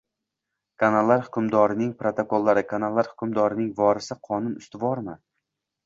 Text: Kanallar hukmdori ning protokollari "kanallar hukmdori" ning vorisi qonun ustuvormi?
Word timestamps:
Kanallar 0.83 1.21
hukmdori 1.25 1.77
ning 1.83 1.93
protokollari 2.01 2.65
"kanallar 2.73 3.13
hukmdori" 3.13 3.63
ning 3.63 3.71
vorisi 3.85 4.21
qonun 4.31 4.61
ustuvormi? 4.65 5.21